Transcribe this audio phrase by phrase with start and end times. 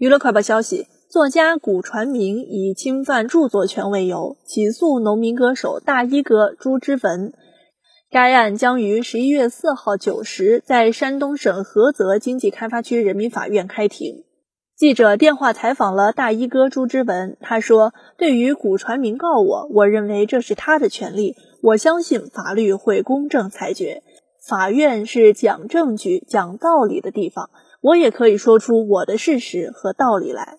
[0.00, 7.34] 娱乐快报消息：作家古传明以侵犯著作权为由起诉农民歌手大衣哥朱之文。
[8.10, 14.24] 该案将于十一月四号九时在山东省菏泽经济开发区人民法院开庭。
[14.74, 24.02] 记者电话采访了大衣哥朱之文，他说：“对于古传明告我，我认为这是他的权利，我相信法律会公正裁决。
[24.40, 27.50] 法院是讲证据、讲道理的地方。”
[27.82, 30.58] 我也可以说出我的事实和道理来。